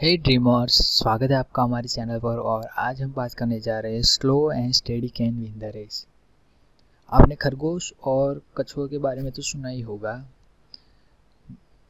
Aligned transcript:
हे 0.00 0.16
dreamers 0.16 0.74
स्वागत 0.86 1.30
है 1.30 1.36
आपका 1.36 1.62
हमारे 1.62 1.88
चैनल 1.88 2.18
पर 2.20 2.38
और 2.38 2.64
आज 2.78 3.00
हम 3.02 3.12
बात 3.12 3.34
करने 3.34 3.58
जा 3.60 3.78
रहे 3.80 3.94
हैं 3.94 4.02
slow 4.02 4.52
and 4.52 4.72
steady 4.72 5.08
can 5.08 5.38
win 5.40 5.58
the 5.58 5.70
race 5.74 6.06
आपने 7.12 7.34
खरगोश 7.34 7.92
और 8.04 8.42
कछुआ 8.56 8.86
के 8.86 8.98
बारे 8.98 9.22
में 9.22 9.30
तो 9.32 9.42
सुना 9.42 9.68
ही 9.68 9.80
होगा। 9.80 10.12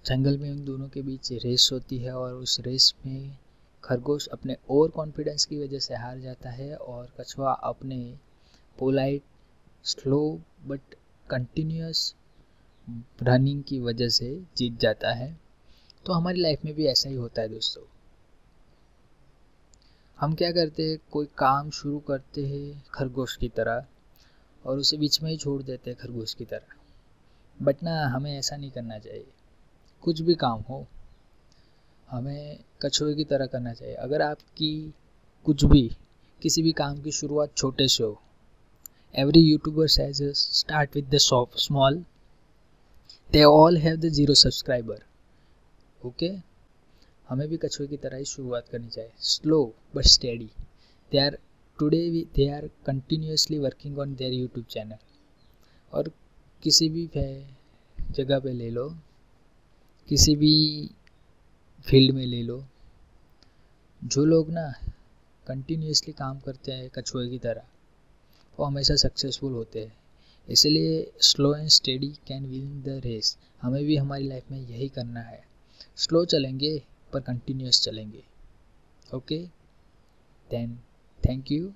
जंगल 0.05 0.39
में 0.39 0.51
उन 0.51 0.65
दोनों 0.65 0.89
के 0.89 1.03
बीच 1.03 1.33
रेस 1.45 1.69
होती 1.73 1.99
है 1.99 2.13
और 2.13 2.35
उस 2.35 2.59
रेस 2.61 2.95
में 3.07 3.37
खरगोश 3.85 4.27
अपने 4.27 4.57
ओवर 4.71 4.91
कॉन्फिडेंस 4.91 5.45
की 5.45 5.59
वजह 5.59 5.79
से 5.79 5.95
हार 5.95 6.19
जाता 6.19 6.51
है 6.51 6.75
और 6.77 7.09
कछुआ 7.21 7.53
अपने 7.53 7.99
polite 8.79 9.23
slow 9.85 10.23
but 10.67 10.95
continuous 11.31 12.15
running 13.23 13.63
की 13.63 13.81
वजह 13.81 14.09
से 14.11 14.35
जीत 14.57 14.79
जाता 14.81 15.15
है। 15.15 15.37
तो 16.07 16.13
हमारी 16.13 16.41
लाइफ 16.41 16.65
में 16.65 16.75
भी 16.75 16.87
ऐसा 16.87 17.09
ही 17.09 17.15
होता 17.15 17.43
है 17.43 17.49
दोस्तों। 17.49 17.83
हम 20.19 20.35
क्या 20.35 20.51
करते 20.53 20.83
हैं? 20.83 20.99
कोई 21.13 21.27
काम 21.39 21.71
शुरू 21.71 21.99
करते 21.99 22.47
हैं 22.47 22.85
खरगोश 22.95 23.37
की 23.37 23.49
तरह 23.49 23.85
और 24.65 24.79
उसे 24.79 24.97
बीच 24.97 25.23
में 25.23 25.31
ही 25.31 25.37
छोड़ 25.37 25.63
देते 25.63 25.91
हैं 25.91 25.99
खरगोश 26.01 26.35
की 26.35 26.45
तरह। 26.45 26.75
बट 27.63 27.83
ना, 27.83 28.07
हमें 28.07 28.39
ऐसा 28.39 28.57
नहीं 28.57 28.71
करना 28.71 28.99
चाहिए। 28.99 29.27
कुछ 30.03 30.21
भी 30.21 30.35
काम 30.35 30.61
हो, 30.61 30.87
हमें 32.09 32.59
कछुए 32.83 33.15
की 33.15 33.25
तरह 33.25 33.47
करना 33.47 33.73
चाहिए। 33.73 33.95
अगर 33.95 34.23
आपकी 34.23 34.95
कुछ 35.47 35.65
भी, 35.65 35.97
किसी 36.43 36.63
भी 36.63 36.73
काम 36.73 37.03
की 37.03 37.13
शुरुआत 37.13 37.57
छोटे 37.57 37.89
से 37.89 38.05
हो 38.05 38.21
every 39.15 39.41
YouTuber 39.41 39.89
says 39.89 40.23
start 40.35 40.97
with 40.97 41.09
the 41.15 41.19
small 41.57 42.05
they 43.33 43.45
all 43.45 43.77
have 43.77 43.97
the 43.97 44.09
zero 44.09 44.35
subscriber 44.35 45.03
okay 46.07 46.56
हमें 47.29 47.49
भी 47.49 47.57
कछुए 47.57 47.87
की 47.87 47.97
तरह 47.97 48.17
ही 48.17 48.25
शुरुआत 48.25 48.69
करनी 48.69 48.89
चाहिए। 48.89 49.11
Slow 49.19 49.75
but 49.97 50.05
steady 50.05 50.51
they 51.13 51.19
are 51.19 51.39
today 51.79 52.11
they 52.35 52.49
are 52.51 52.71
continuously 52.87 53.59
working 53.59 53.99
on 53.99 54.15
their 54.15 54.33
YouTube 54.33 54.67
channel 54.67 54.97
और 55.93 56.13
किसी 56.63 56.89
भी 56.89 57.07
जगह 58.11 58.39
पे 58.39 58.53
ले 58.53 58.71
लो। 58.71 58.91
किसी 60.09 60.37
भी 60.37 60.55
फ़ील्ड 61.87 62.15
में 62.15 62.27
ले 62.27 62.43
लो। 62.43 62.65
जो 64.05 64.25
लोग 64.25 64.51
ना 64.51 64.73
कंटिन्यूसली 65.47 66.13
काम 66.13 66.39
करते 66.39 66.73
हैं 66.73 66.91
कछुए 66.91 67.29
की 67.29 67.39
तरह, 67.39 67.63
वो 68.59 68.65
हमेशा 68.65 68.97
सक्सेसफुल 68.97 69.53
होते 69.53 69.85
हैं। 69.85 69.97
इसलिए 70.49 71.13
slow 71.21 71.55
and 71.55 71.69
steady 71.69 72.09
can 72.27 72.47
win 72.47 72.83
the 72.83 72.89
race 72.89 73.39
हमें 73.63 73.85
भी 73.85 73.97
हमारी 73.97 74.29
लाइफ 74.29 74.51
में 74.51 74.61
यही 74.69 74.89
करना 74.89 75.21
है। 75.21 75.45
स्लो 75.97 76.25
चलेंगे। 76.25 76.83
पर 77.13 77.21
कंटिन्यूस 77.21 77.81
चलेंगे। 77.81 78.23
Okay 79.15 79.39
then 80.51 80.77
thank 81.21 81.53
you 81.53 81.73